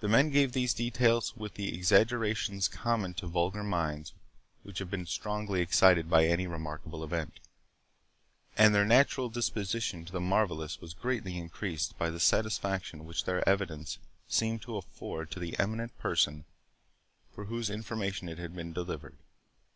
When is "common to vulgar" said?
2.66-3.62